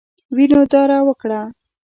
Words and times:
وینو 0.35 0.61
داره 0.73 0.97
وکړه. 1.07 1.41